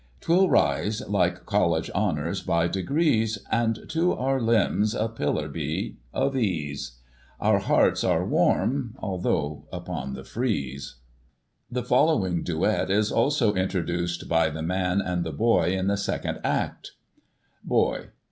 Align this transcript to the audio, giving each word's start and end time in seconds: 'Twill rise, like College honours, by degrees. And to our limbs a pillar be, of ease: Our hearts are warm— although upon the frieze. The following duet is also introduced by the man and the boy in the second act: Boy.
'Twill 0.19 0.49
rise, 0.49 1.07
like 1.07 1.45
College 1.45 1.91
honours, 1.91 2.41
by 2.41 2.67
degrees. 2.67 3.37
And 3.51 3.87
to 3.89 4.13
our 4.13 4.41
limbs 4.41 4.95
a 4.95 5.07
pillar 5.07 5.47
be, 5.47 5.97
of 6.11 6.35
ease: 6.35 6.93
Our 7.39 7.59
hearts 7.59 8.03
are 8.03 8.25
warm— 8.25 8.95
although 8.97 9.67
upon 9.71 10.15
the 10.15 10.23
frieze. 10.23 10.95
The 11.69 11.83
following 11.83 12.41
duet 12.41 12.89
is 12.89 13.11
also 13.11 13.53
introduced 13.53 14.27
by 14.27 14.49
the 14.49 14.63
man 14.63 15.01
and 15.01 15.23
the 15.23 15.31
boy 15.31 15.73
in 15.77 15.85
the 15.85 15.97
second 15.97 16.39
act: 16.43 16.93
Boy. 17.63 18.07